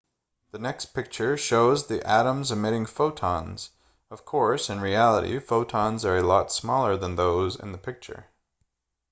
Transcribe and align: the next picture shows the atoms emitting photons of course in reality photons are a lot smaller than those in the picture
the 0.49 0.57
next 0.57 0.95
picture 0.95 1.37
shows 1.37 1.85
the 1.85 2.03
atoms 2.09 2.49
emitting 2.51 2.87
photons 2.87 3.69
of 4.09 4.25
course 4.25 4.67
in 4.67 4.81
reality 4.81 5.37
photons 5.39 6.03
are 6.05 6.17
a 6.17 6.23
lot 6.23 6.51
smaller 6.51 6.97
than 6.97 7.15
those 7.17 7.55
in 7.55 7.71
the 7.71 7.77
picture 7.77 8.25